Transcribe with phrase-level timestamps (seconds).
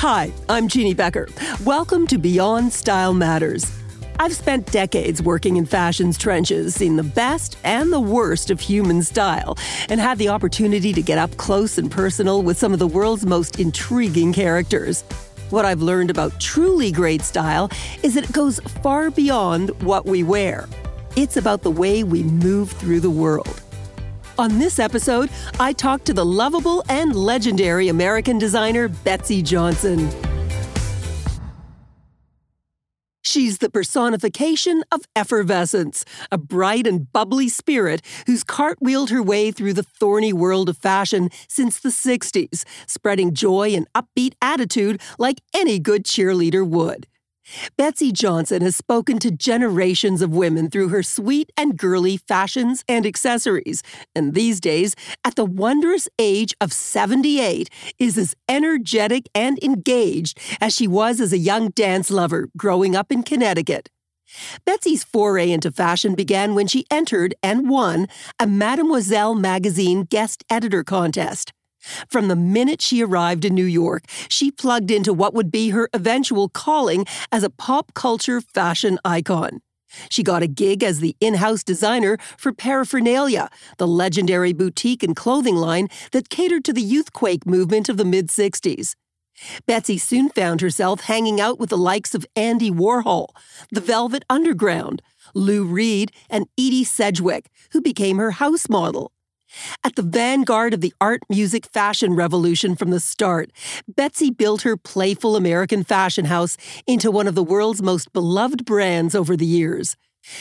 [0.00, 1.28] Hi, I'm Jeannie Becker.
[1.62, 3.70] Welcome to Beyond Style Matters.
[4.18, 9.02] I've spent decades working in fashion's trenches, seen the best and the worst of human
[9.02, 9.58] style,
[9.90, 13.26] and had the opportunity to get up close and personal with some of the world's
[13.26, 15.02] most intriguing characters.
[15.50, 17.68] What I've learned about truly great style
[18.02, 20.66] is that it goes far beyond what we wear.
[21.14, 23.60] It's about the way we move through the world.
[24.40, 25.28] On this episode,
[25.58, 30.08] I talk to the lovable and legendary American designer Betsey Johnson.
[33.20, 39.74] She's the personification of effervescence, a bright and bubbly spirit who's cartwheeled her way through
[39.74, 45.78] the thorny world of fashion since the 60s, spreading joy and upbeat attitude like any
[45.78, 47.06] good cheerleader would.
[47.76, 53.06] Betsey Johnson has spoken to generations of women through her sweet and girly fashions and
[53.06, 53.82] accessories,
[54.14, 60.74] and these days, at the wondrous age of 78, is as energetic and engaged as
[60.74, 63.88] she was as a young dance lover growing up in Connecticut.
[64.64, 68.06] Betsey's foray into fashion began when she entered and won
[68.38, 71.52] a Mademoiselle magazine guest editor contest.
[72.08, 75.88] From the minute she arrived in New York, she plugged into what would be her
[75.92, 79.60] eventual calling as a pop culture fashion icon.
[80.08, 85.16] She got a gig as the in house designer for Paraphernalia, the legendary boutique and
[85.16, 88.94] clothing line that catered to the youthquake movement of the mid 60s.
[89.66, 93.28] Betsey soon found herself hanging out with the likes of Andy Warhol,
[93.70, 95.02] the Velvet Underground,
[95.34, 99.12] Lou Reed, and Edie Sedgwick, who became her house model.
[99.84, 103.50] At the vanguard of the art, music, fashion revolution from the start,
[103.88, 106.56] Betsey built her playful American fashion house
[106.86, 109.96] into one of the world's most beloved brands over the years.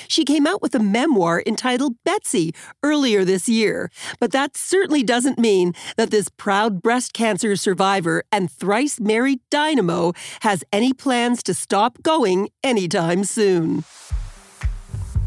[0.07, 5.39] She came out with a memoir entitled Betsey earlier this year, but that certainly doesn't
[5.39, 11.53] mean that this proud breast cancer survivor and thrice married dynamo has any plans to
[11.53, 13.85] stop going anytime soon.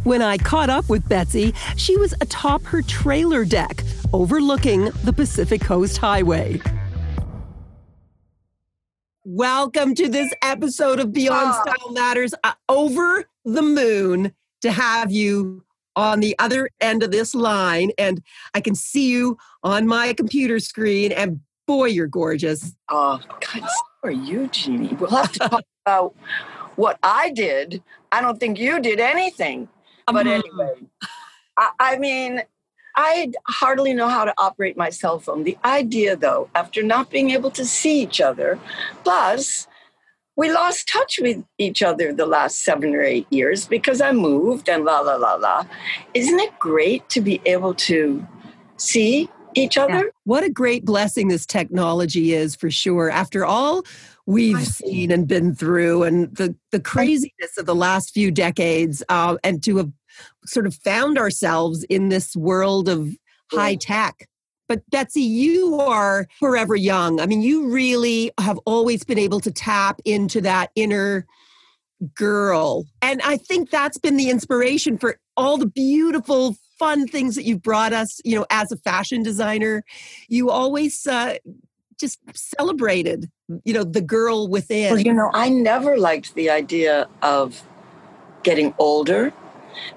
[0.05, 5.61] When I caught up with Betsey, she was atop her trailer deck, overlooking the Pacific
[5.61, 6.61] Coast Highway.
[9.25, 11.63] Welcome to this episode of Beyond oh.
[11.63, 12.35] Style Matters.
[12.43, 15.65] Uh, over the moon to have you
[15.95, 17.93] on the other end of this line.
[17.97, 18.25] And
[18.55, 21.13] I can see you on my computer screen.
[21.13, 22.75] And boy, you're gorgeous.
[22.89, 24.97] Oh, God, so are you, Jeannie?
[24.99, 26.17] We'll have to talk about
[26.75, 27.85] what I did.
[28.11, 29.69] I don't think you did anything.
[30.07, 30.29] But mm-hmm.
[30.29, 30.75] anyway,
[31.57, 32.43] I, I mean,
[32.97, 35.45] I hardly know how to operate my cell phone.
[35.45, 38.59] The idea, though, after not being able to see each other,
[39.05, 39.67] plus
[40.37, 44.69] we lost touch with each other the last seven or eight years because I moved
[44.69, 45.65] and la la la la.
[46.15, 48.27] Isn't it great to be able to
[48.77, 49.93] see each other?
[49.93, 50.03] Yeah.
[50.25, 53.11] What a great blessing this technology is for sure.
[53.11, 53.83] After all
[54.27, 59.37] we've seen and been through and the, the craziness of the last few decades uh,
[59.43, 59.91] and to have
[60.47, 63.17] sort of found ourselves in this world of
[63.51, 64.29] high tech
[64.73, 67.21] but Betsey, you are forever young.
[67.21, 71.27] I mean, you really have always been able to tap into that inner
[72.15, 72.87] girl.
[73.03, 77.63] And I think that's been the inspiration for all the beautiful, fun things that you've
[77.63, 79.85] brought us, you know, as a fashion designer.
[80.29, 81.37] You always uh,
[82.01, 83.31] just celebrated,
[83.65, 84.93] you know, the girl within.
[84.93, 87.63] Well, you know, I never liked the idea of
[88.43, 89.33] getting older.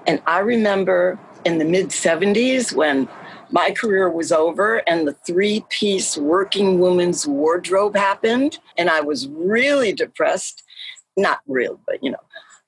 [0.06, 3.08] And I remember in the mid 70s when
[3.50, 9.28] my career was over and the three piece working woman's wardrobe happened, and I was
[9.28, 10.62] really depressed.
[11.16, 12.18] Not real, but you know,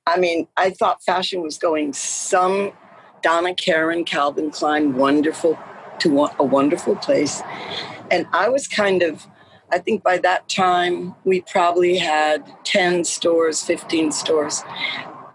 [0.06, 2.72] I mean, I thought fashion was going some
[3.22, 5.59] Donna Karan, Calvin Klein, wonderful
[6.00, 7.43] to a wonderful place.
[8.10, 9.27] And I was kind of,
[9.71, 14.65] I think by that time, we probably had 10 stores, 15 stores.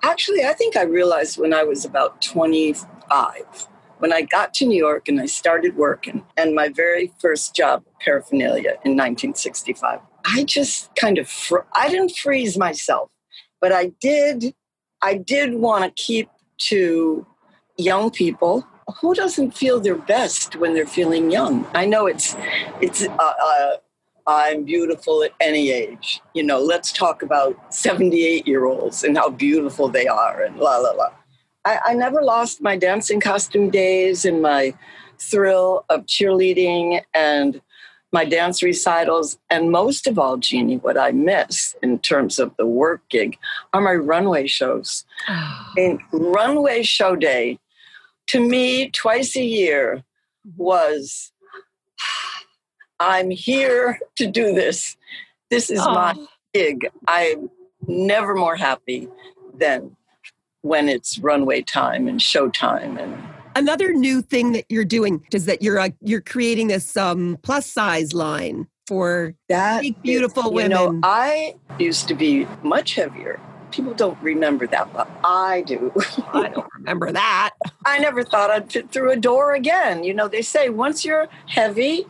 [0.04, 3.68] Actually, I think I realized when I was about 25,
[4.00, 7.84] when I got to New York and I started working, and my very first job,
[8.02, 13.10] paraphernalia, in 1965, I just kind of, fr- I didn't freeze myself,
[13.62, 14.56] but I did,
[15.02, 16.30] I did want to keep
[16.70, 17.26] to
[17.78, 18.66] young people
[19.00, 21.66] who doesn't feel their best when they're feeling young?
[21.74, 22.36] I know it's
[22.82, 23.78] it's uh, uh,
[24.26, 26.22] I'm beautiful at any age.
[26.34, 30.78] You know, let's talk about 78 year olds and how beautiful they are and la
[30.78, 31.10] la la.
[31.66, 34.74] I, I never lost my dancing costume days and my
[35.20, 37.62] thrill of cheerleading and
[38.12, 39.38] my dance recitals.
[39.50, 43.38] And most of all, Jeannie, what I miss in terms of the work gig
[43.74, 45.06] are my runway shows.
[45.78, 47.60] and runway show day
[48.28, 50.04] to me twice a year
[50.48, 50.64] mm-hmm.
[50.64, 51.33] was
[53.04, 54.98] I'm here to do this.
[55.50, 55.94] This is oh.
[55.94, 56.16] my
[56.54, 56.90] gig.
[57.08, 57.50] I'm
[57.88, 59.10] never more happy
[59.54, 59.96] than
[60.62, 63.22] when it's runway time and show time and
[63.56, 67.66] another new thing that you're doing is that you're uh, you're creating this um, plus
[67.66, 70.72] size line for that big, beautiful is, women.
[70.72, 73.40] know, I used to be much heavier.
[73.72, 75.92] People don't remember that, but I do.
[76.34, 77.52] I don't remember that.
[77.86, 80.04] I never thought I'd fit through a door again.
[80.04, 82.06] You know, they say once you're heavy,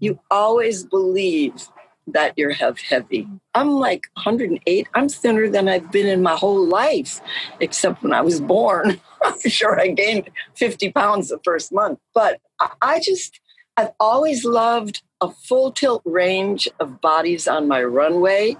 [0.00, 1.68] you always believe
[2.12, 3.28] that you're heavy.
[3.54, 4.88] I'm like 108.
[4.94, 7.20] I'm thinner than I've been in my whole life,
[7.60, 9.00] except when I was born.
[9.22, 11.98] I'm sure I gained 50 pounds the first month.
[12.14, 12.40] But
[12.80, 13.40] I just,
[13.76, 18.56] I've always loved a full tilt range of bodies on my runway.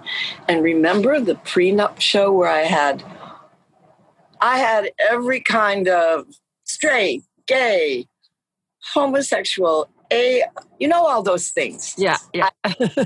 [0.47, 3.03] And remember the prenup show where I had,
[4.41, 6.27] I had every kind of
[6.65, 8.07] straight, gay,
[8.93, 10.43] homosexual, a
[10.79, 11.95] you know all those things.
[11.97, 12.49] Yeah yeah.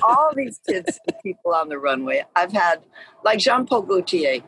[0.01, 2.23] All these kids and people on the runway.
[2.35, 2.83] I've had
[3.23, 4.41] like jean-paul gaultier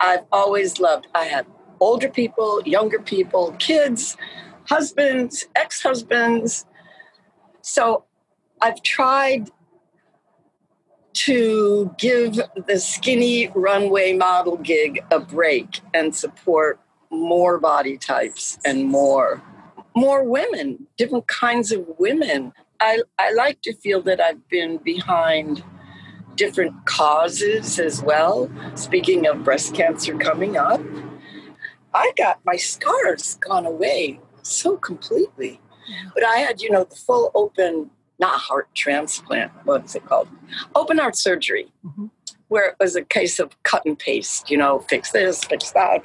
[0.00, 1.46] i've always loved i had
[1.80, 4.16] older people younger people kids
[4.68, 6.66] husbands ex-husbands.
[7.62, 8.04] So
[8.60, 9.50] i've tried
[11.14, 16.80] to give the skinny runway model gig a break and support
[17.10, 19.42] more body types and more
[19.98, 22.52] more women, different kinds of women.
[22.80, 25.64] I, I like to feel that I've been behind
[26.36, 28.48] different causes as well.
[28.76, 30.80] Speaking of breast cancer coming up,
[31.92, 35.60] I got my scars gone away so completely.
[36.14, 37.90] But I had, you know, the full open,
[38.20, 40.28] not heart transplant, what's it called?
[40.76, 41.72] Open heart surgery.
[41.84, 42.06] Mm-hmm
[42.48, 46.02] where it was a case of cut and paste, you know, fix this, fix that.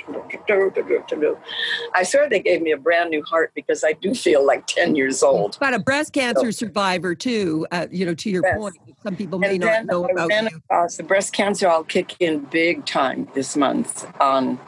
[1.95, 4.95] I swear they gave me a brand new heart because I do feel like 10
[4.95, 5.57] years old.
[5.59, 8.57] But a breast cancer so, survivor, too, uh, you know, to your yes.
[8.57, 8.75] point.
[9.03, 10.49] Some people may not know about you.
[10.97, 14.59] the breast cancer, I'll kick in big time this month on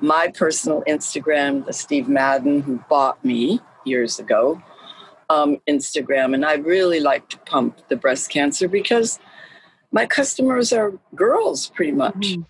[0.00, 4.60] my personal Instagram, the Steve Madden, who bought me years ago.
[5.28, 9.20] Um, Instagram, and I really like to pump the breast cancer because
[9.92, 12.14] my customers are girls pretty much.
[12.14, 12.42] Mm-hmm.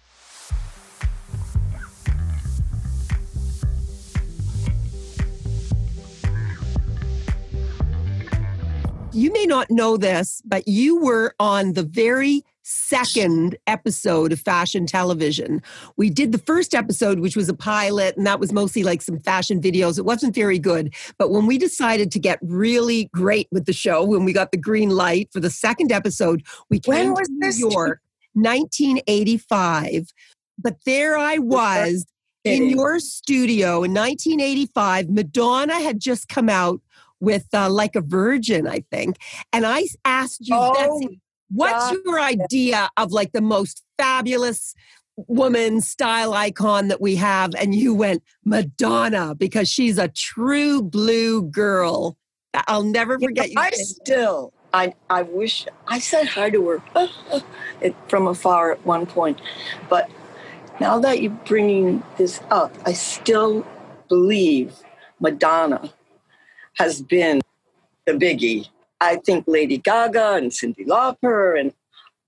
[9.12, 14.87] You may not know this, but you were on the very second episode of fashion
[14.87, 15.62] television.
[15.96, 19.19] We did the first episode, which was a pilot, and that was mostly like some
[19.19, 19.99] fashion videos.
[19.99, 20.94] It wasn't very good.
[21.19, 24.58] But when we decided to get really great with the show, when we got the
[24.58, 28.00] green light for the second episode, we came to New York,
[28.34, 30.12] 1985.
[30.58, 32.06] But there I was
[32.44, 35.11] in your studio in 1985.
[35.11, 36.81] Madonna had just come out
[37.20, 39.16] with uh, Like a Virgin, I think.
[39.52, 41.20] And I asked you, oh, Betsey,
[41.50, 44.75] What's your idea of like the most fabulous
[45.17, 47.55] woman style icon that we have?
[47.56, 52.17] And you went Madonna because she's a true blue girl.
[52.55, 53.56] I'll never forget you.
[53.58, 57.08] I still, I, I wish I said hi to her
[58.08, 59.41] from afar at one point,
[59.88, 60.11] but
[60.81, 63.67] now that you're bringing this up, I still
[64.08, 64.75] believe
[65.20, 65.93] Madonna
[66.75, 67.41] has been
[68.06, 68.69] the biggie
[69.00, 71.73] I think Lady Gaga and Cyndi Lauper and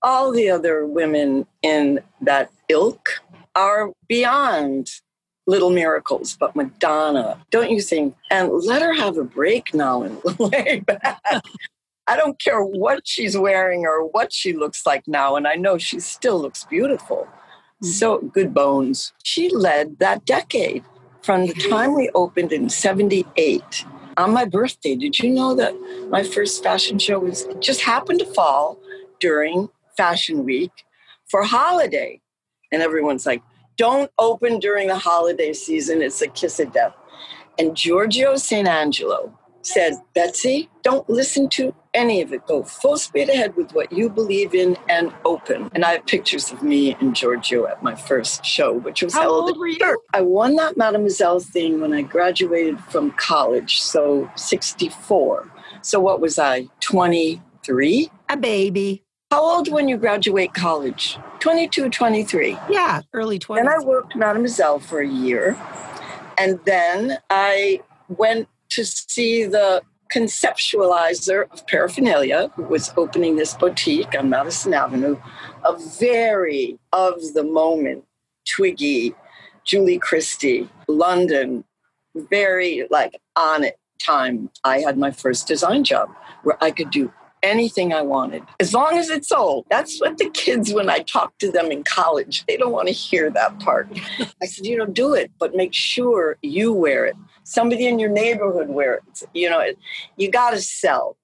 [0.01, 3.21] all the other women in that ilk
[3.55, 4.89] are beyond
[5.45, 8.15] little miracles, but Madonna, don't you think?
[8.31, 11.21] And let her have a break now and lay back.
[12.05, 15.77] I don't care what she's wearing or what she looks like now, and I know
[15.77, 17.27] she still looks beautiful.
[17.81, 17.87] Mm-hmm.
[17.87, 19.13] So good bones.
[19.23, 20.83] She led that decade
[21.21, 23.85] from the time we opened in 78
[24.17, 24.95] on my birthday.
[24.95, 25.73] Did you know that
[26.09, 28.79] my first fashion show was just happened to fall
[29.19, 30.71] during Fashion Week
[31.27, 32.21] for holiday?
[32.71, 33.41] And everyone's like,
[33.77, 36.01] don't open during the holiday season.
[36.01, 36.93] It's a kiss of death.
[37.57, 38.67] And Giorgio St.
[38.67, 42.45] Angelo said, Betsey, don't listen to any of it.
[42.47, 45.69] Go full speed ahead with what you believe in and open.
[45.73, 49.21] And I have pictures of me and Giorgio at my first show, which was How
[49.21, 50.01] held old were you?
[50.13, 55.51] I won that Mademoiselle thing when I graduated from college, so 64.
[55.81, 58.09] So what was I, 23?
[58.29, 59.03] A baby.
[59.31, 61.17] How old when you graduate college?
[61.39, 62.57] 22, 23.
[62.69, 63.55] Yeah, early 20s.
[63.55, 65.57] Then I worked Mademoiselle for a year.
[66.37, 69.81] And then I went to see the
[70.13, 75.17] conceptualizer of paraphernalia, who was opening this boutique on Madison Avenue,
[75.65, 78.05] a very of the moment
[78.47, 79.15] Twiggy,
[79.63, 81.63] Julie Christie, London,
[82.15, 84.49] very like on it time.
[84.63, 86.09] I had my first design job
[86.43, 87.11] where I could do
[87.43, 89.65] anything I wanted, as long as it sold.
[89.69, 92.93] That's what the kids, when I talk to them in college, they don't want to
[92.93, 93.87] hear that part.
[94.41, 97.15] I said, you know, do it, but make sure you wear it.
[97.43, 99.23] Somebody in your neighborhood wear it.
[99.33, 99.63] You know,
[100.17, 101.17] you got to sell.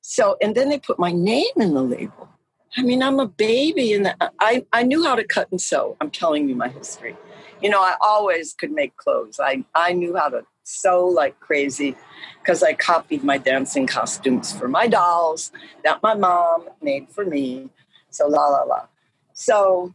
[0.00, 2.28] So, and then they put my name in the label.
[2.76, 5.96] I mean, I'm a baby, and I, I knew how to cut and sew.
[6.00, 7.16] I'm telling you my history.
[7.60, 9.38] You know, I always could make clothes.
[9.38, 11.96] I, I knew how to sew like crazy
[12.40, 15.52] because I copied my dancing costumes for my dolls
[15.84, 17.70] that my mom made for me.
[18.10, 18.86] So, la, la, la.
[19.32, 19.94] So,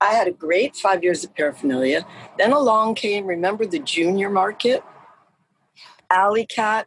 [0.00, 2.06] I had a great five years of paraphernalia.
[2.36, 4.82] Then along came, remember the junior market?
[6.10, 6.86] Alley Cat,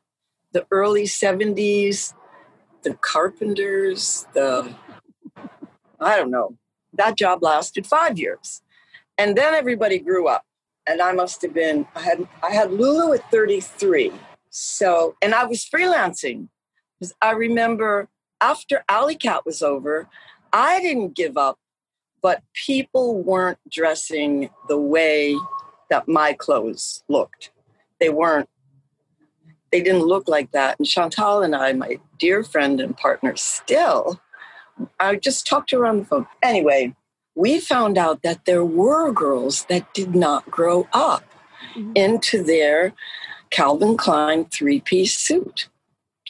[0.52, 2.14] the early 70s,
[2.84, 4.74] the carpenters, the,
[6.00, 6.58] I don't know.
[6.94, 8.62] That job lasted five years.
[9.18, 10.46] And then everybody grew up.
[10.88, 14.12] And I must have been, I had I had Lulu at 33.
[14.50, 16.48] So, and I was freelancing.
[17.00, 18.10] Because I remember
[18.42, 20.08] after Alley Cat was over,
[20.54, 21.60] I didn't give up,
[22.22, 25.36] but people weren't dressing the way
[25.90, 27.52] that my clothes looked.
[28.00, 28.50] They weren't,
[29.72, 30.80] they didn't look like that.
[30.80, 34.20] And Chantal and I, my dear friend and partner, still,
[35.00, 36.28] I just talked to her on the phone.
[36.42, 36.96] Anyway,
[37.38, 41.24] we found out that there were girls that did not grow up
[41.76, 41.92] mm-hmm.
[41.96, 42.94] into their
[43.52, 45.70] Calvin Klein three piece suit.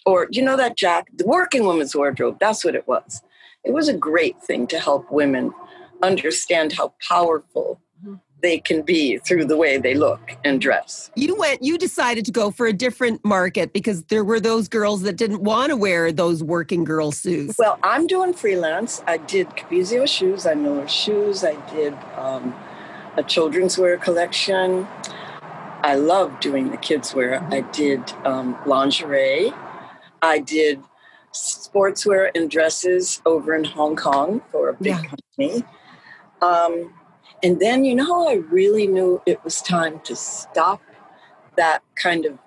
[0.06, 3.22] Or, you know, that Jack, the working woman's wardrobe, that's what it was.
[3.64, 5.54] It was a great thing to help women
[6.04, 7.80] understand how powerful
[8.42, 11.10] they can be through the way they look and dress.
[11.16, 15.02] You went, you decided to go for a different market because there were those girls
[15.02, 17.56] that didn't want to wear those working girl suits.
[17.58, 19.02] Well, I'm doing freelance.
[19.08, 22.56] I did Capezio shoes, I Miller shoes, I did um,
[23.16, 24.88] a children's wear collection.
[25.84, 27.42] I love doing the kids wear.
[27.52, 29.54] I did um, lingerie.
[30.22, 30.82] I did
[31.34, 35.02] sportswear and dresses over in Hong Kong for a big yeah.
[35.04, 35.64] company.
[36.42, 36.94] Um,
[37.44, 40.82] and then, you know, I really knew it was time to stop
[41.56, 42.40] that kind of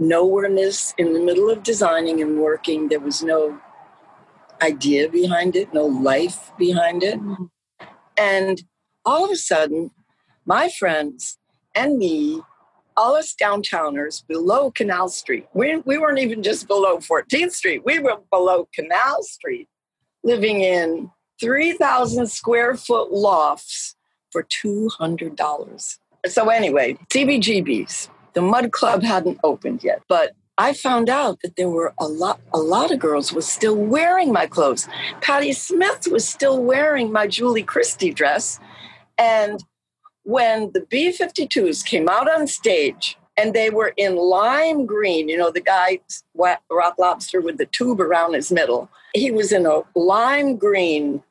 [0.00, 2.88] nowhereness in the middle of designing and working.
[2.88, 3.60] There was no
[4.62, 7.18] idea behind it, no life behind it.
[7.18, 7.44] Mm-hmm.
[8.18, 8.62] And
[9.04, 9.90] all of a sudden,
[10.44, 11.38] my friends
[11.74, 12.42] and me,
[12.96, 17.98] all us downtowners below Canal Street, we, we weren't even just below 14th Street, we
[17.98, 19.68] were below Canal Street,
[20.22, 23.93] living in 3,000 square foot lofts
[24.34, 25.98] for $200.
[26.26, 28.08] So, anyway, CBGBs.
[28.32, 32.40] The Mud Club hadn't opened yet, but I found out that there were a lot
[32.52, 34.88] a lot of girls was still wearing my clothes.
[35.20, 38.58] Patti Smith was still wearing my Julie Christie dress.
[39.18, 39.62] And
[40.24, 45.52] when the B-52s came out on stage and they were in lime green, you know,
[45.52, 46.00] the guy
[46.34, 48.88] rock lobster with the tube around his middle.
[49.14, 51.22] He was in a lime green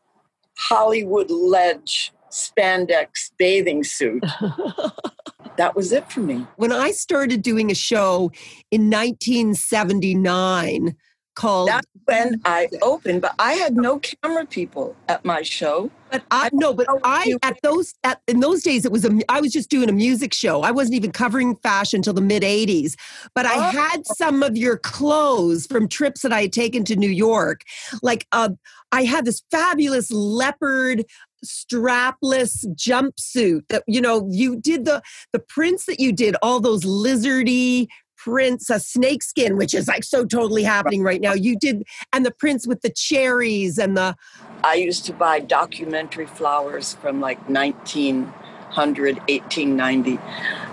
[0.58, 4.24] Hollywood ledge spandex bathing suit.
[5.58, 6.48] that was it for me.
[6.56, 8.32] When I started doing a show
[8.72, 10.96] in 1979
[11.36, 15.90] called That's when I opened, but I had no camera people at my show.
[16.12, 19.20] But I, I no, but I at those at in those days it was a
[19.30, 20.62] I was just doing a music show.
[20.62, 22.96] I wasn't even covering fashion until the mid 80s.
[23.34, 23.72] But I oh.
[23.72, 27.62] had some of your clothes from trips that I had taken to New York.
[28.04, 28.50] Like uh
[28.92, 31.06] I had this fabulous leopard
[31.44, 36.84] strapless jumpsuit that you know you did the the prints that you did all those
[36.84, 37.88] lizardy
[38.24, 41.34] prints a snakeskin which is like so totally happening right now.
[41.34, 41.84] You did
[42.14, 44.16] and the prints with the cherries and the
[44.64, 50.20] i used to buy documentary flowers from like 1900 1890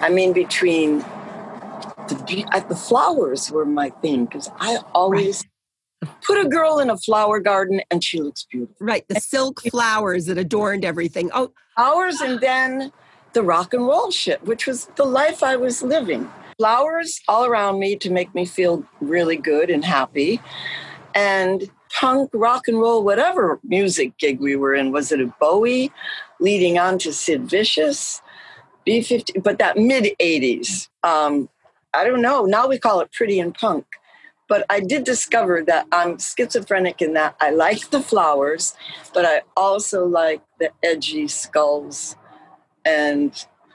[0.00, 1.00] i mean between
[2.08, 5.44] the, the flowers were my thing because i always
[6.22, 8.74] put a girl in a flower garden and she looks beautiful.
[8.80, 11.30] Right, the silk flowers that adorned everything.
[11.34, 12.92] Oh, flowers and then
[13.32, 16.30] the rock and roll shit, which was the life I was living.
[16.58, 20.40] Flowers all around me to make me feel really good and happy.
[21.14, 24.92] And punk, rock and roll, whatever music gig we were in.
[24.92, 25.92] Was it a Bowie
[26.38, 28.22] leading on to Sid Vicious?
[28.86, 30.88] B50, but that mid 80s.
[31.02, 31.48] Um,
[31.94, 32.44] I don't know.
[32.44, 33.86] Now we call it pretty and punk.
[34.50, 38.74] But I did discover that I'm schizophrenic in that I like the flowers,
[39.14, 42.16] but I also like the edgy skulls
[42.84, 43.32] and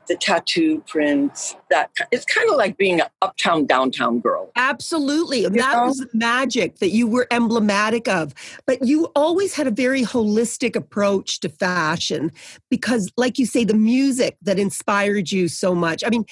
[0.08, 1.56] the tattoo prints.
[1.70, 4.52] That it's kind of like being an uptown downtown girl.
[4.56, 5.88] Absolutely, and that know?
[5.88, 8.34] was the magic that you were emblematic of.
[8.66, 12.32] But you always had a very holistic approach to fashion
[12.70, 16.04] because, like you say, the music that inspired you so much.
[16.06, 16.26] I mean,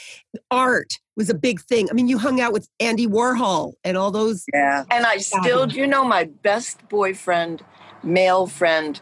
[0.51, 1.89] art was a big thing.
[1.89, 4.45] I mean, you hung out with Andy Warhol and all those.
[4.53, 7.63] Yeah, and I still, you know, my best boyfriend,
[8.03, 8.99] male friend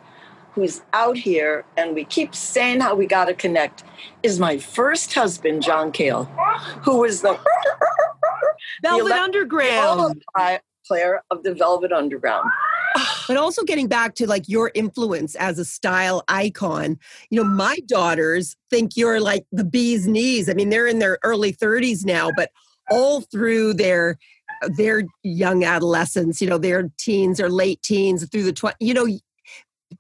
[0.54, 3.84] who's out here, and we keep saying how we got to connect,
[4.24, 6.26] is my first husband, John Cale,
[6.84, 7.40] who was the
[8.84, 10.24] Velvet the Underground
[10.86, 12.50] player of the Velvet Underground.
[13.28, 17.80] But also getting back to like your influence as a style icon, you know, my
[17.86, 20.50] daughters think you're like the bee's knees.
[20.50, 22.52] I mean, they're in their early 30s now, but
[22.90, 24.18] all through their
[24.76, 29.08] their young adolescence, you know, their teens or late teens through the 20, you know,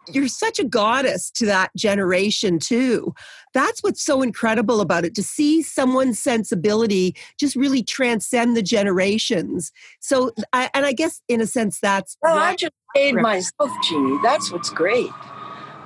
[0.07, 3.13] you're such a goddess to that generation too.
[3.53, 9.71] That's what's so incredible about it to see someone's sensibility just really transcend the generations.
[9.99, 14.19] So I, and i guess in a sense that's well i just made myself jeannie
[14.23, 15.09] that's what's great.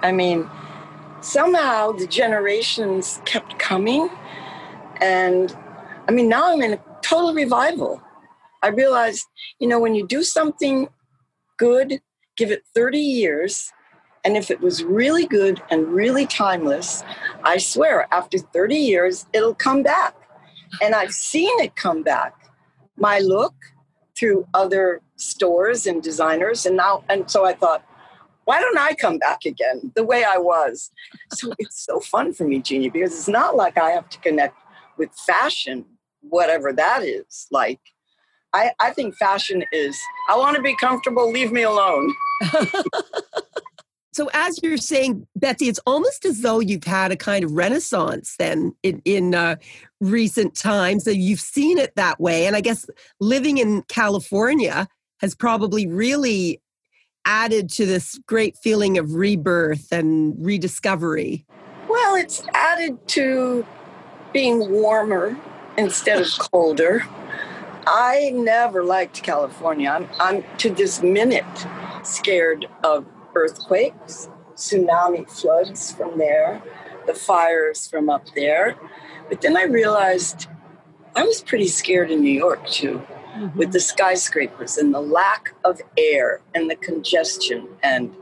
[0.02, 0.50] I mean
[1.22, 4.10] somehow the generations kept coming
[5.02, 5.56] and
[6.08, 8.02] i mean now i'm in a total revival.
[8.64, 9.26] I realized
[9.60, 10.88] you know when you do something
[11.58, 12.02] good
[12.38, 13.72] give it 30 years
[14.26, 17.04] and if it was really good and really timeless,
[17.44, 20.16] I swear, after 30 years, it'll come back.
[20.82, 22.34] And I've seen it come back.
[22.98, 23.54] My look
[24.18, 26.66] through other stores and designers.
[26.66, 27.86] And now, and so I thought,
[28.46, 30.92] why don't I come back again the way I was?
[31.34, 34.58] So it's so fun for me, Jeannie, because it's not like I have to connect
[34.98, 35.86] with fashion,
[36.22, 37.48] whatever that is.
[37.52, 37.80] Like,
[38.54, 42.14] I, I think fashion is, I want to be comfortable, leave me alone.
[44.16, 48.38] So as you're saying, Betsey, it's almost as though you've had a kind of renaissance
[48.40, 49.58] then in in uh,
[50.00, 51.04] recent times.
[51.04, 52.86] That you've seen it that way, and I guess
[53.20, 54.88] living in California
[55.20, 56.62] has probably really
[57.26, 61.46] added to this great feeling of rebirth and rediscovery.
[61.90, 63.66] Well, it's added to
[64.32, 65.38] being warmer
[65.78, 67.06] instead of colder.
[67.86, 69.90] I never liked California.
[69.90, 71.46] I'm, I'm to this minute
[72.04, 76.62] scared of earthquakes, tsunami floods from there,
[77.06, 78.76] the fires from up there.
[79.30, 80.48] But then I realized
[81.16, 83.02] I was pretty scared in New York too,
[83.36, 83.58] mm-hmm.
[83.58, 87.68] with the skyscrapers and the lack of air and the congestion.
[87.84, 88.14] And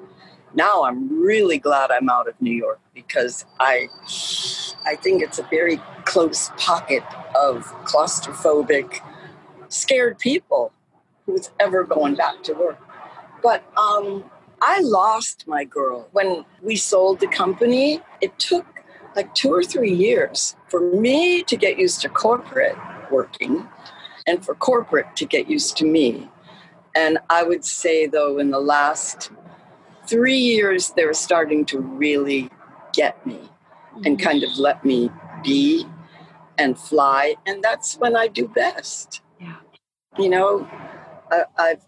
[0.54, 3.90] now I'm really glad I'm out of New York because I,
[4.86, 7.04] I think it's a very close pocket
[7.36, 9.00] of claustrophobic,
[9.70, 10.72] scared people
[11.26, 12.80] who's ever going back to work.
[13.42, 14.24] But um,
[14.66, 18.00] I lost my girl when we sold the company.
[18.22, 18.66] It took
[19.14, 22.78] like two or three years for me to get used to corporate
[23.12, 23.68] working
[24.26, 26.30] and for corporate to get used to me.
[26.96, 29.32] And I would say, though, in the last
[30.08, 32.50] three years, they're starting to really
[32.94, 33.42] get me
[34.06, 35.10] and kind of let me
[35.44, 35.86] be
[36.58, 37.36] and fly.
[37.46, 39.22] And that's when I do best.
[39.42, 39.58] Yeah.
[40.18, 40.70] You know,
[41.30, 41.86] I, I've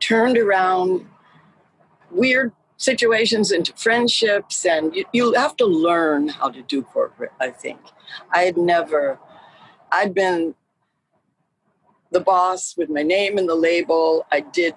[0.00, 1.06] turned around
[2.10, 7.50] weird situations into friendships and you, you have to learn how to do corporate i
[7.50, 7.78] think.
[8.32, 9.18] I had never
[9.92, 10.54] i'd been
[12.10, 14.26] the boss with my name and the label.
[14.32, 14.74] I did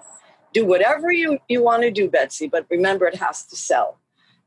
[0.52, 3.98] do whatever you, you want to do betsey but remember it has to sell.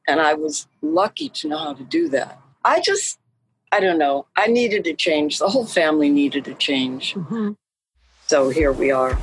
[0.07, 2.39] And i was lucky to know how to do that.
[2.63, 3.19] I just
[3.71, 7.15] i don't know i needed to change the whole family needed to change.
[7.15, 7.51] Mm-hmm.
[8.27, 9.17] so here we are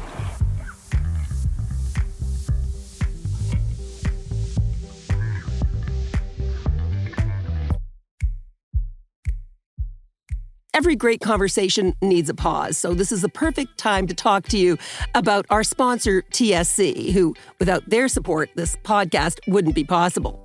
[10.74, 14.58] Every great conversation needs a pause, so this is the perfect time to talk to
[14.58, 14.76] you
[15.14, 20.44] about our sponsor, TSC, who, without their support, this podcast wouldn't be possible.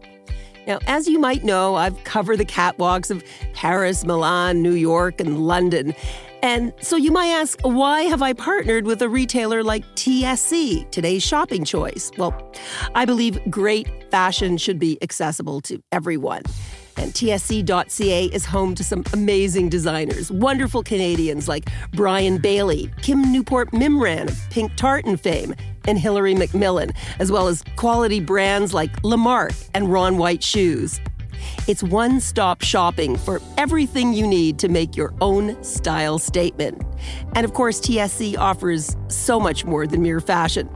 [0.68, 3.24] Now, as you might know, I've covered the catwalks of
[3.56, 5.96] Paris, Milan, New York, and London.
[6.44, 11.24] And so you might ask, why have I partnered with a retailer like TSC, today's
[11.24, 12.12] shopping choice?
[12.20, 12.54] Well,
[12.94, 16.44] I believe great fashion should be accessible to everyone.
[17.00, 23.72] And TSC.ca is home to some amazing designers, wonderful Canadians like Brian Bailey, Kim Newport
[23.72, 25.56] Mimran of Pink Tartan fame,
[25.88, 31.00] and Hilary MacMillan, as well as quality brands like Lamarque and Ron White Shoes.
[31.68, 36.82] It's one stop shopping for everything you need to make your own style statement.
[37.34, 40.70] And of course, TSC offers so much more than mere fashion.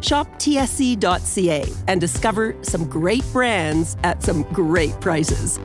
[0.00, 5.58] Shop tsc.ca and discover some great brands at some great prices.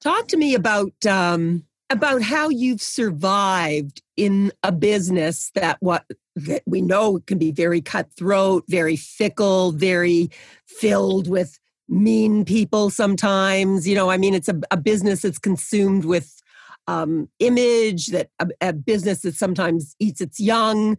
[0.00, 6.04] Talk to me about um, about how you've survived in a business that what
[6.36, 10.30] that we know can be very cutthroat, very fickle, very
[10.66, 13.86] filled with mean people sometimes.
[13.86, 16.42] You know, I mean, it's a, a business that's consumed with
[16.86, 20.98] um, image, that a, a business that sometimes eats its young.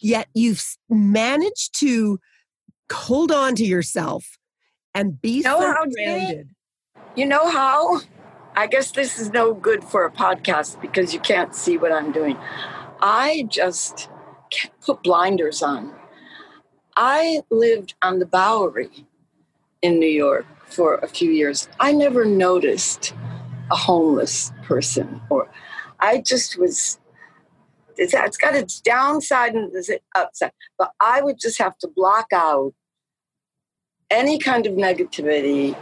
[0.00, 2.18] Yet you've managed to
[2.92, 4.38] hold on to yourself
[4.94, 6.50] and be you know so grounded.
[7.16, 8.00] You know how?
[8.56, 12.12] I guess this is no good for a podcast because you can't see what I'm
[12.12, 12.36] doing.
[13.00, 14.08] I just
[14.84, 15.92] put blinders on.
[16.96, 19.06] I lived on the Bowery
[19.82, 21.68] in New York for a few years.
[21.80, 23.14] I never noticed
[23.70, 25.48] a homeless person, or
[26.00, 26.98] I just was.
[27.96, 32.26] It's, it's got its downside and its upside, but I would just have to block
[32.32, 32.74] out
[34.10, 35.76] any kind of negativity,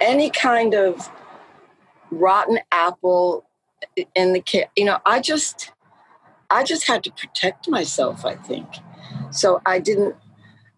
[0.00, 1.10] any kind of
[2.10, 3.44] rotten apple
[4.14, 4.70] in the kit.
[4.76, 5.72] You know, I just,
[6.50, 8.24] I just had to protect myself.
[8.24, 8.66] I think,
[9.30, 10.16] so I didn't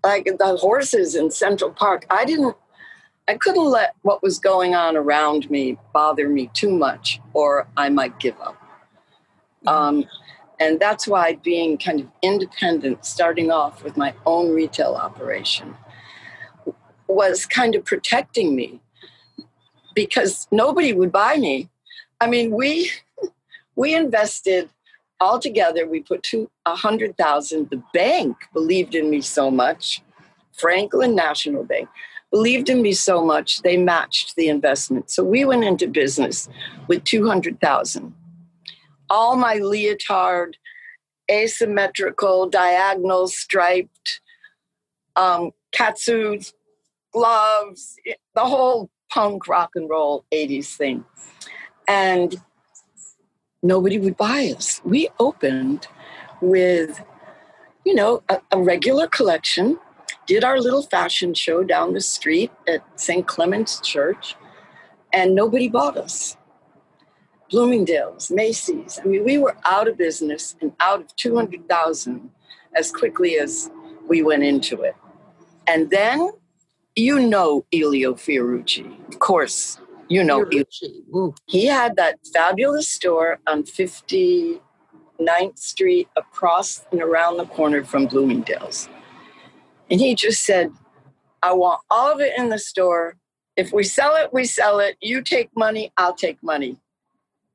[0.03, 2.05] like the horses in Central Park.
[2.11, 2.57] I didn't.
[3.27, 7.89] I couldn't let what was going on around me bother me too much, or I
[7.89, 8.61] might give up.
[9.67, 9.69] Mm-hmm.
[9.69, 10.05] Um,
[10.61, 15.75] and that's why being kind of independent, starting off with my own retail operation,
[17.09, 18.81] was kind of protecting me
[19.95, 21.69] because nobody would buy me.
[22.21, 22.91] I mean, we
[23.77, 24.69] we invested
[25.19, 25.87] all together.
[25.87, 27.71] We put two a hundred thousand.
[27.71, 30.03] The bank believed in me so much.
[30.53, 31.89] Franklin National Bank
[32.35, 35.09] believed in me so much they matched the investment.
[35.09, 36.49] So we went into business
[36.89, 38.13] with two hundred thousand.
[39.09, 40.57] All my leotard,
[41.31, 44.21] asymmetrical, diagonal, striped,
[45.15, 46.41] um, katsu
[47.13, 47.95] gloves,
[48.35, 51.05] the whole punk rock and roll 80s thing.
[51.87, 52.35] And
[53.63, 54.81] nobody would buy us.
[54.85, 55.87] We opened
[56.41, 57.01] with,
[57.85, 59.79] you know, a, a regular collection,
[60.27, 63.27] did our little fashion show down the street at St.
[63.27, 64.37] Clement's Church,
[65.13, 66.37] and nobody bought us.
[67.51, 68.99] Bloomingdale's, Macy's.
[69.03, 72.31] I mean, we were out of business and out of 200,000
[72.75, 73.71] as quickly as
[74.09, 74.97] we went into it.
[75.67, 76.31] And then
[76.97, 79.79] you know Elio Fiorucci, of course.
[80.09, 81.35] You know Fiorucci.
[81.47, 84.61] He had that fabulous store on 59th
[85.59, 88.89] Street across and around the corner from Bloomingdale's.
[89.95, 90.73] And he just said,
[91.41, 93.17] I want all of it in the store.
[93.55, 94.97] If we sell it, we sell it.
[95.01, 96.79] You take money, I'll take money.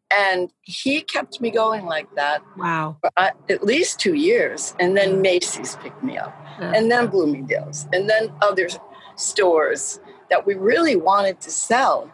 [0.10, 2.42] And he kept me going like that.
[2.56, 2.96] Wow.
[3.02, 4.74] For uh, at least two years.
[4.80, 5.22] And then mm.
[5.22, 6.34] Macy's picked me up.
[6.62, 6.72] Yeah.
[6.74, 7.90] And then Bloomingdale's.
[7.92, 8.70] And then other
[9.18, 10.00] stores
[10.30, 12.10] that we really wanted to sell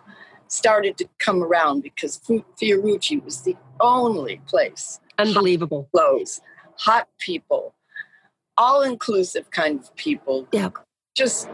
[0.48, 2.20] started to come around because
[2.60, 5.00] Fiorucci was the only place.
[5.20, 5.88] Unbelievable.
[5.94, 6.42] Clothes,
[6.80, 7.75] hot people,
[8.58, 10.48] all inclusive kind of people.
[10.52, 10.70] Yeah.
[11.16, 11.50] Just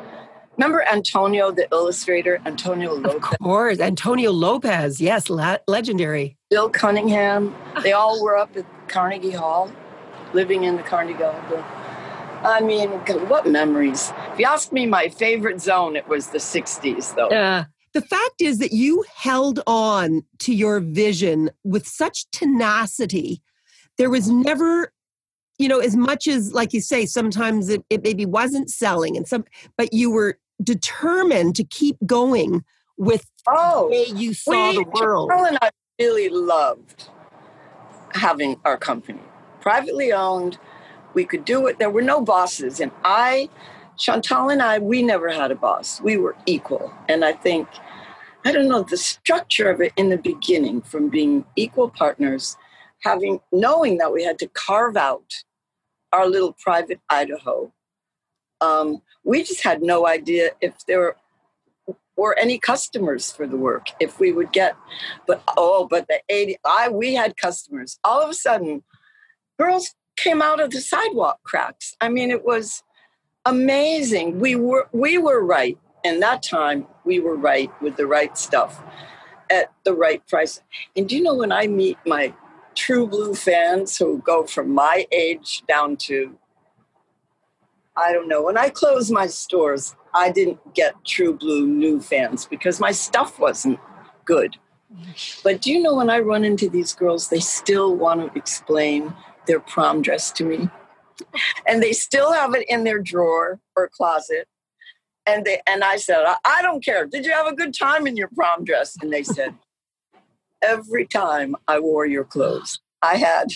[0.57, 3.31] remember Antonio, the illustrator, Antonio Lopez.
[3.31, 4.99] Of course, Antonio Lopez.
[4.99, 6.37] Yes, la- legendary.
[6.49, 7.55] Bill Cunningham.
[7.83, 9.71] They all were up at Carnegie Hall,
[10.33, 11.63] living in the Carnegie Hall.
[12.43, 12.89] I mean,
[13.29, 14.11] what memories?
[14.33, 17.27] If you ask me my favorite zone, it was the 60s, though.
[17.27, 23.41] Uh, the fact is that you held on to your vision with such tenacity.
[23.97, 24.91] There was never,
[25.57, 29.27] you know, as much as, like you say, sometimes it, it maybe wasn't selling, and
[29.27, 29.45] some,
[29.77, 32.63] but you were determined to keep going
[32.97, 35.29] with oh, the way you saw we, the world.
[35.29, 37.09] Carol and I really loved
[38.13, 39.21] having our company
[39.61, 40.57] privately owned
[41.13, 41.79] we could do it.
[41.79, 42.79] There were no bosses.
[42.79, 43.49] And I,
[43.97, 46.01] Chantal and I, we never had a boss.
[46.01, 46.93] We were equal.
[47.07, 47.67] And I think,
[48.45, 52.57] I don't know, the structure of it in the beginning from being equal partners,
[53.01, 55.43] having, knowing that we had to carve out
[56.11, 57.71] our little private Idaho.
[58.59, 61.17] Um, we just had no idea if there were,
[62.15, 64.75] were any customers for the work, if we would get,
[65.27, 67.97] but oh, but the 80, I, we had customers.
[68.03, 68.83] All of a sudden,
[69.59, 71.95] girls came out of the sidewalk cracks.
[72.01, 72.83] I mean, it was
[73.45, 74.39] amazing.
[74.39, 75.77] We were we were right.
[76.03, 78.83] In that time, we were right with the right stuff
[79.51, 80.61] at the right price.
[80.95, 82.33] And do you know when I meet my
[82.75, 86.37] true blue fans who go from my age down to
[87.95, 88.41] I don't know.
[88.41, 93.37] When I closed my stores, I didn't get true blue new fans because my stuff
[93.37, 93.79] wasn't
[94.23, 94.55] good.
[95.43, 99.13] But do you know when I run into these girls, they still want to explain
[99.47, 100.69] their prom dress to me.
[101.67, 104.47] And they still have it in their drawer or closet.
[105.25, 107.05] And they and I said, I, I don't care.
[107.05, 108.97] Did you have a good time in your prom dress?
[109.01, 109.55] And they said,
[110.61, 112.79] every time I wore your clothes.
[113.01, 113.53] I had,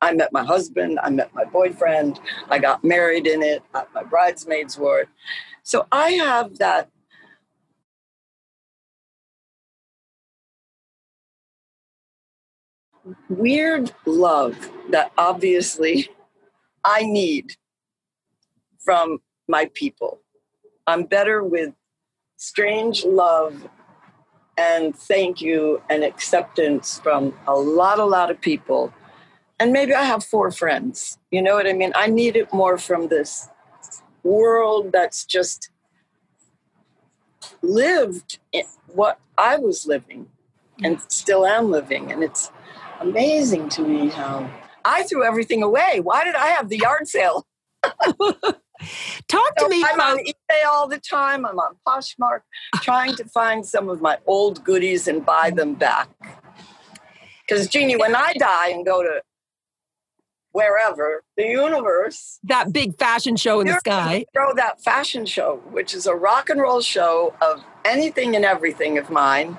[0.00, 4.78] I met my husband, I met my boyfriend, I got married in it, my bridesmaids
[4.78, 5.08] wore it.
[5.62, 6.90] So I have that
[13.28, 16.08] weird love that obviously
[16.84, 17.56] I need
[18.84, 20.20] from my people.
[20.86, 21.72] I'm better with
[22.36, 23.68] strange love
[24.56, 28.92] and thank you and acceptance from a lot, a lot of people.
[29.58, 31.18] And maybe I have four friends.
[31.30, 31.92] You know what I mean?
[31.94, 33.48] I need it more from this
[34.22, 35.70] world that's just
[37.62, 38.38] lived
[38.86, 40.28] what I was living
[40.82, 42.10] and still am living.
[42.10, 42.50] And it's
[43.00, 44.50] amazing to me how
[44.84, 46.00] I threw everything away.
[46.02, 47.46] Why did I have the yard sale?
[49.28, 49.84] Talk to so me.
[49.84, 51.46] I'm about- on eBay all the time.
[51.46, 52.40] I'm on Poshmark
[52.76, 56.08] trying to find some of my old goodies and buy them back.
[57.46, 59.22] Because, Jeannie, when I die and go to
[60.52, 62.38] wherever, the universe.
[62.44, 64.24] That big fashion show in the sky.
[64.32, 68.96] Throw that fashion show, which is a rock and roll show of anything and everything
[68.96, 69.58] of mine.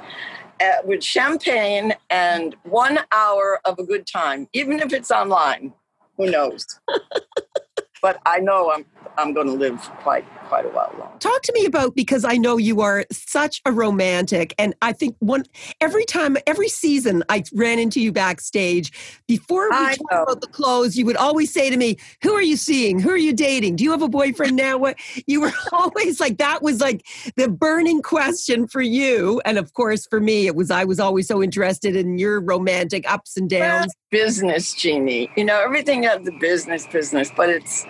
[0.62, 5.74] Uh, with champagne and one hour of a good time, even if it's online.
[6.16, 6.66] Who knows?
[8.02, 8.86] but I know I'm
[9.18, 11.18] I'm going to live quite quite a while long.
[11.20, 15.16] Talk to me about because I know you are such a romantic, and I think
[15.20, 15.46] one
[15.82, 18.92] every time, every season, I ran into you backstage.
[19.28, 22.58] Before we talk about the clothes, you would always say to me, "Who are you
[22.58, 23.00] seeing?
[23.00, 23.78] Who are you dating?
[23.78, 27.50] Do you have a boyfriend now?" What you were always like that was like the
[27.50, 31.42] burning question for you, and of course for me, it was I was always so
[31.42, 33.94] interested in your romantic ups and downs.
[34.12, 35.30] business, Jeannie.
[35.36, 37.86] You know everything of the business business, but it's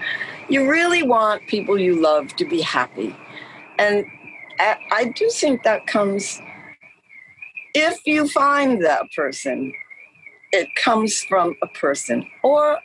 [0.50, 3.16] you really want people you love to be happy.
[3.78, 4.06] And
[4.60, 6.42] I do think that comes
[7.74, 9.74] if you find that person,
[10.54, 12.80] it comes from a person or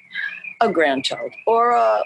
[0.60, 2.02] a grandchild or a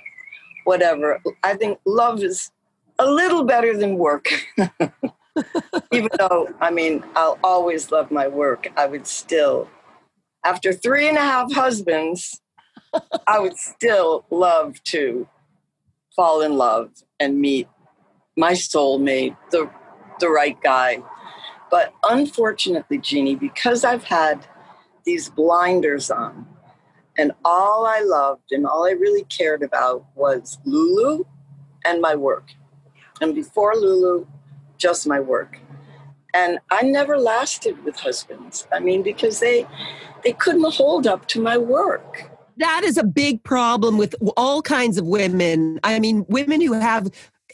[0.65, 1.21] whatever.
[1.43, 2.51] I think love is
[2.99, 4.29] a little better than work.
[5.93, 9.69] Even though, I mean, I'll always love my work, I would still,
[10.45, 12.41] after three and a half husbands,
[13.27, 15.27] I would still love to
[16.15, 17.69] fall in love and meet
[18.37, 19.71] my soulmate, the
[20.21, 21.03] the right guy.
[21.71, 24.47] But unfortunately, Jeannie, because I've had
[25.05, 26.47] these blinders on,
[27.19, 31.25] and all I loved and all I really cared about was Lulu
[31.85, 32.51] and my work.
[33.21, 34.27] And before Lulu,
[34.79, 35.59] just my work.
[36.33, 38.67] And I never lasted with husbands.
[38.73, 39.67] I mean, because they
[40.25, 44.99] they couldn't hold up to my work that is a big problem with all kinds
[44.99, 45.81] of women.
[45.83, 47.11] I mean, women who have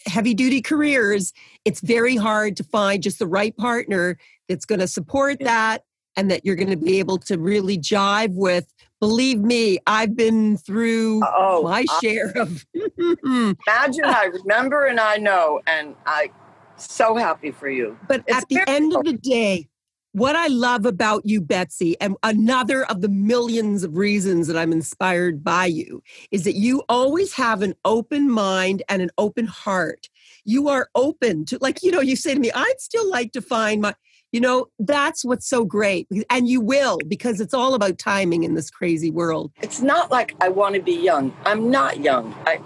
[0.07, 1.33] heavy duty careers,
[1.65, 5.85] it's very hard to find just the right partner that's going to support that
[6.17, 8.73] and that you're going to be able to really jive with.
[8.99, 12.67] Believe me, I've been through oh, my uh, share of.
[12.75, 16.31] imagine, I remember and I know, and I
[16.77, 17.99] so happy for you.
[18.09, 19.69] But it's at the end of the day,
[20.13, 24.73] what I love about you, Betsey, and another of the millions of reasons that I'm
[24.73, 30.09] inspired by you, is that you always have an open mind and an open heart.
[30.45, 33.41] You are open to, like, you know, you say to me, I'd still like to
[33.41, 33.95] find my,
[34.33, 36.09] you know, that's what's so great.
[36.29, 39.53] And you will, because it's all about timing in this crazy world.
[39.63, 41.33] It's not like I want to be young.
[41.45, 42.35] I'm not young.
[42.47, 42.59] I,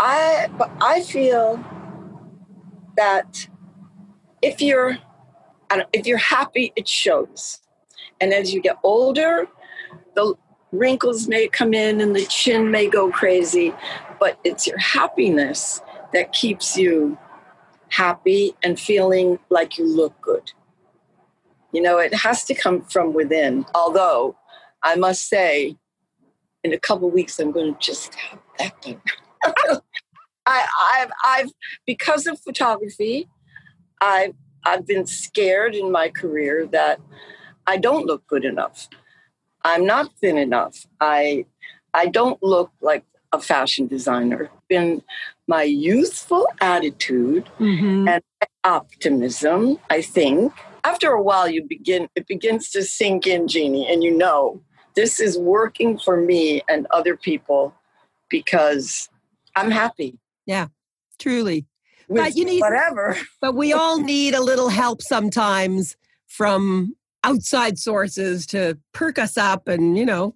[0.00, 1.64] I, but I feel
[2.96, 3.48] that
[4.40, 4.98] if you're
[5.72, 7.60] and if you're happy, it shows.
[8.20, 9.48] And as you get older,
[10.14, 10.34] the
[10.70, 13.74] wrinkles may come in and the chin may go crazy,
[14.20, 15.80] but it's your happiness
[16.12, 17.16] that keeps you
[17.88, 20.52] happy and feeling like you look good.
[21.72, 23.64] You know, it has to come from within.
[23.74, 24.36] Although
[24.82, 25.76] I must say,
[26.62, 29.00] in a couple weeks, I'm going to just have that done.
[30.46, 31.52] I, I've, I've,
[31.86, 33.28] because of photography,
[34.00, 37.00] I've I've been scared in my career that
[37.66, 38.88] I don't look good enough.
[39.64, 40.86] I'm not thin enough.
[41.00, 41.46] I
[41.94, 44.50] I don't look like a fashion designer.
[44.68, 45.02] Been
[45.46, 48.08] my youthful attitude mm-hmm.
[48.08, 48.22] and
[48.64, 50.52] optimism, I think.
[50.84, 54.60] After a while you begin it begins to sink in, Jeannie, and you know
[54.94, 57.74] this is working for me and other people
[58.28, 59.08] because
[59.54, 60.18] I'm happy.
[60.46, 60.68] Yeah,
[61.18, 61.66] truly
[62.08, 63.16] but you need whatever.
[63.40, 69.68] But we all need a little help sometimes from outside sources to perk us up
[69.68, 70.34] and you know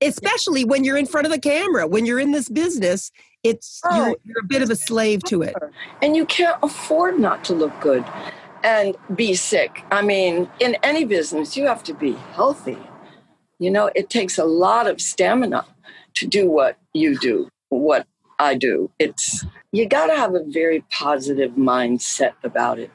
[0.00, 4.06] especially when you're in front of the camera when you're in this business it's oh,
[4.06, 5.54] you're, you're, a bit of a slave to it
[6.00, 8.02] and you can't afford not to look good
[8.66, 9.84] and be sick.
[9.92, 12.78] I mean, in any business, you have to be healthy.
[13.60, 15.64] You know, it takes a lot of stamina
[16.14, 18.90] to do what you do, what I do.
[18.98, 22.90] It's you got to have a very positive mindset about it.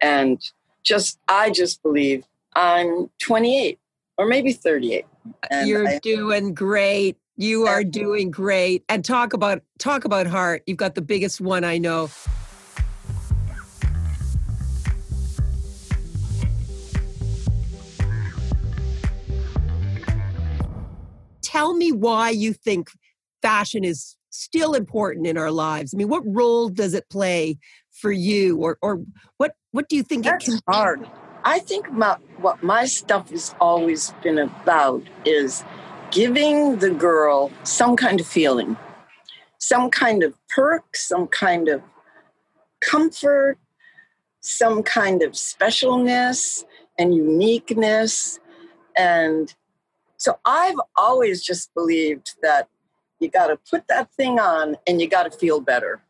[0.00, 0.40] And
[0.82, 3.78] just I just believe I'm 28
[4.18, 5.04] or maybe 38.
[5.64, 7.16] You're I, doing great.
[7.36, 8.84] You are doing great.
[8.88, 10.62] And talk about talk about heart.
[10.66, 12.10] You've got the biggest one I know.
[21.42, 22.90] Tell me why you think
[23.40, 24.15] fashion is
[24.46, 25.92] still important in our lives.
[25.92, 27.58] I mean, what role does it play
[27.90, 29.02] for you or or
[29.38, 31.08] what what do you think That's it can hard.
[31.44, 35.62] I think my, what my stuff has always been about is
[36.10, 38.76] giving the girl some kind of feeling,
[39.58, 41.82] some kind of perk, some kind of
[42.80, 43.58] comfort,
[44.40, 46.64] some kind of specialness
[46.98, 48.40] and uniqueness.
[48.96, 49.54] And
[50.16, 52.68] so I've always just believed that
[53.20, 56.02] you got to put that thing on and you got to feel better.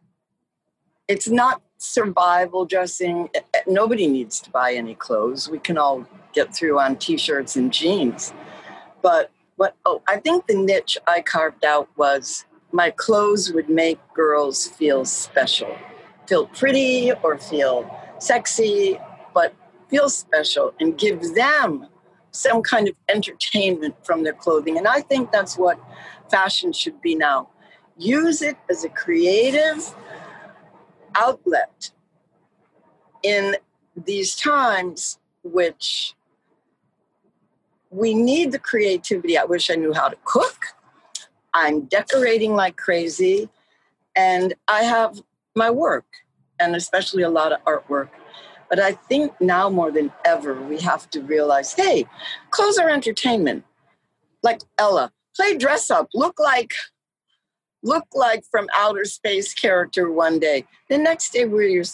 [1.09, 3.29] It's not survival dressing.
[3.35, 5.49] Eh, eh, nobody needs to buy any clothes.
[5.49, 8.33] We can all get through on t shirts and jeans.
[9.03, 13.99] But what, oh, I think the niche I carved out was my clothes would make
[14.15, 15.75] girls feel special,
[16.27, 17.89] feel pretty or feel
[18.19, 18.99] sexy,
[19.33, 19.55] but
[19.89, 21.87] feel special and give them
[22.33, 24.77] some kind of entertainment from their clothing.
[24.77, 25.79] And I think that's what
[26.31, 27.49] fashion should be now.
[27.99, 29.95] Use it as a creative
[31.15, 31.91] outlet
[33.23, 33.57] in
[33.97, 36.15] these times, which
[37.91, 39.39] we need the creativity.
[39.39, 40.67] I wish I knew how to cook.
[41.55, 43.49] I'm decorating like crazy,
[44.15, 45.23] and I have
[45.55, 46.05] my work,
[46.61, 48.11] and especially a lot of artwork.
[48.69, 52.07] But I think now more than ever, we have to realize hey,
[52.51, 53.65] clothes are entertainment.
[54.43, 56.73] Like Ella, play dress up, look like
[57.83, 60.65] look like from outer space character one day.
[60.89, 61.85] The next day wear your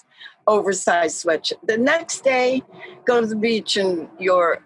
[0.46, 1.58] oversized sweatshirt.
[1.66, 2.62] The next day
[3.04, 4.64] go to the beach in your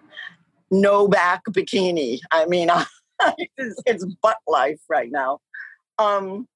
[0.71, 2.19] no back bikini.
[2.31, 2.69] I mean,
[3.57, 5.39] it's, it's, butt life right now.
[5.99, 6.47] Um,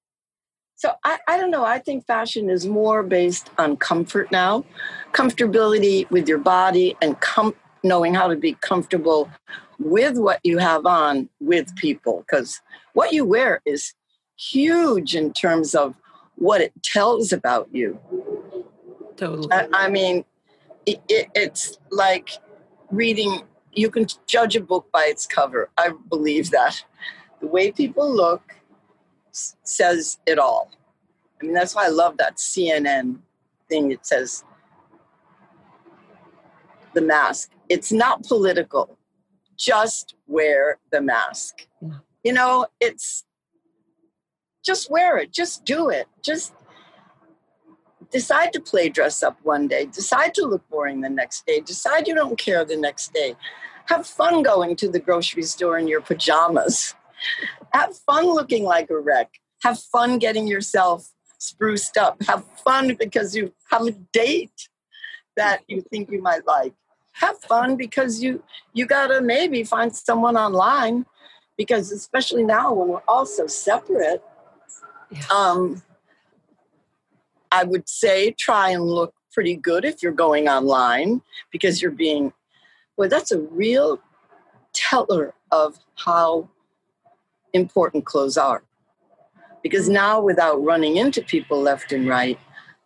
[0.75, 1.63] so I, I don't know.
[1.63, 4.65] I think fashion is more based on comfort now,
[5.11, 9.29] comfortability with your body, and com- knowing how to be comfortable
[9.79, 12.23] with what you have on with people.
[12.27, 12.61] Because
[12.93, 13.93] what you wear is
[14.37, 15.95] huge in terms of
[16.35, 17.99] what it tells about you.
[19.17, 19.51] Totally.
[19.51, 20.25] I, I mean,
[20.85, 22.31] it, it, it's like
[22.89, 23.41] reading,
[23.73, 25.69] you can judge a book by its cover.
[25.77, 26.83] I believe that.
[27.39, 28.41] The way people look
[29.31, 30.71] says it all.
[31.41, 33.17] I mean, that's why I love that CNN
[33.69, 33.91] thing.
[33.91, 34.43] It says
[36.93, 37.51] the mask.
[37.69, 38.97] It's not political.
[39.57, 41.67] Just wear the mask.
[41.81, 41.89] Yeah.
[42.23, 43.23] You know, it's
[44.63, 46.07] just wear it, just do it.
[46.23, 46.53] Just
[48.11, 52.07] decide to play dress up one day, decide to look boring the next day, decide
[52.07, 53.35] you don't care the next day.
[53.85, 56.93] Have fun going to the grocery store in your pajamas.
[57.73, 59.29] Have fun looking like a wreck.
[59.63, 61.07] Have fun getting yourself
[61.39, 62.21] spruced up.
[62.23, 64.69] Have fun because you have a date
[65.35, 66.73] that you think you might like.
[67.21, 71.05] Have fun because you you gotta maybe find someone online
[71.57, 74.23] because especially now when we're all so separate,
[75.11, 75.21] yeah.
[75.33, 75.81] Um,
[77.51, 82.33] I would say try and look pretty good if you're going online because you're being,
[82.97, 83.99] well, that's a real
[84.73, 86.49] teller of how
[87.53, 88.63] important clothes are.
[89.61, 92.39] Because now, without running into people left and right,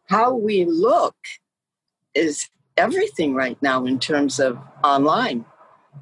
[0.10, 1.16] how we look
[2.14, 5.46] is everything right now in terms of online.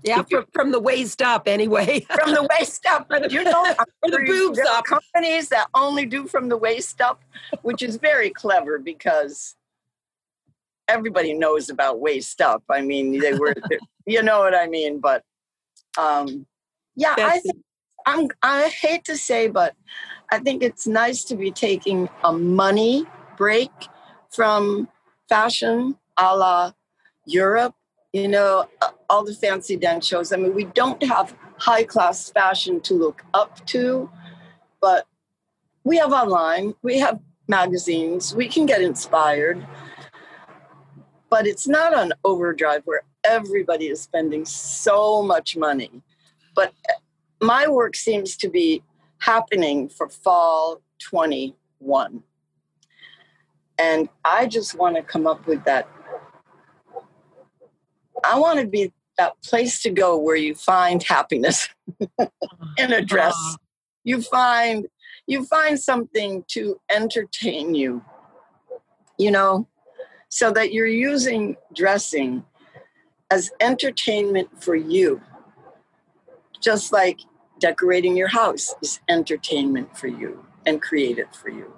[0.03, 2.05] Yeah, from, from the waist up, anyway.
[2.23, 3.07] from the waist up.
[3.29, 3.63] You know,
[4.03, 4.85] or the boobs up.
[4.85, 7.21] Companies that only do from the waist up,
[7.61, 9.55] which is very clever because
[10.87, 12.63] everybody knows about waist up.
[12.69, 13.53] I mean, they were,
[14.05, 14.99] you know what I mean.
[14.99, 15.23] But
[15.97, 16.45] um,
[16.95, 17.57] yeah, That's I think
[18.05, 18.27] I'm.
[18.41, 19.75] I hate to say, but
[20.31, 23.05] I think it's nice to be taking a money
[23.37, 23.71] break
[24.31, 24.89] from
[25.29, 26.71] fashion, a la
[27.25, 27.75] Europe
[28.13, 30.31] you know, uh, all the fancy dance shows.
[30.31, 34.09] I mean, we don't have high class fashion to look up to,
[34.79, 35.07] but
[35.83, 39.65] we have online, we have magazines, we can get inspired.
[41.29, 46.03] But it's not on overdrive where everybody is spending so much money.
[46.55, 46.93] But uh,
[47.41, 48.83] my work seems to be
[49.17, 52.21] happening for fall 21.
[53.79, 55.89] And I just want to come up with that
[58.23, 61.69] I want to be that place to go where you find happiness
[62.77, 63.35] in a dress.
[63.37, 63.55] Uh,
[64.03, 64.87] you find
[65.27, 68.03] you find something to entertain you.
[69.17, 69.67] You know,
[70.29, 72.43] so that you're using dressing
[73.29, 75.21] as entertainment for you.
[76.59, 77.19] Just like
[77.59, 81.71] decorating your house is entertainment for you and creative for you.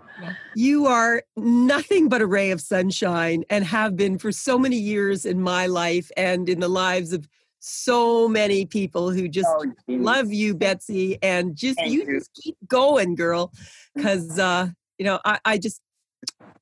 [0.54, 5.26] You are nothing but a ray of sunshine and have been for so many years
[5.26, 7.28] in my life and in the lives of
[7.60, 12.56] so many people who just oh, love you, Betsey, and just you, you, just keep
[12.68, 13.52] going, girl.
[13.96, 15.82] Because uh, you know, I, I just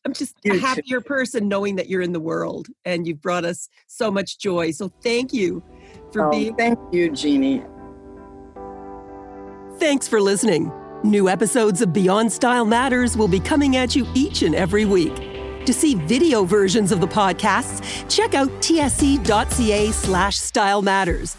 [0.05, 3.69] I'm just a happier person knowing that you're in the world and you've brought us
[3.87, 4.71] so much joy.
[4.71, 5.63] So thank you
[6.11, 6.55] for oh, being.
[6.55, 7.63] Thank you, Jeannie.
[9.77, 10.71] Thanks for listening.
[11.03, 15.13] New episodes of Beyond Style Matters will be coming at you each and every week.
[15.65, 21.35] To see video versions of the podcasts, check out tsc.ca slash style matters.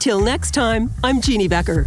[0.00, 1.86] Till next time, I'm Jeannie Becker.